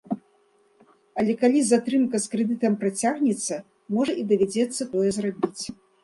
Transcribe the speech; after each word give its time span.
Але 1.23 1.33
калі 1.41 1.59
затрымка 1.65 2.21
з 2.23 2.31
крэдытам 2.31 2.77
працягнецца, 2.83 3.55
можа 3.97 4.15
і 4.23 4.25
давядзецца 4.31 4.89
тое 4.95 5.09
зрабіць. 5.19 5.63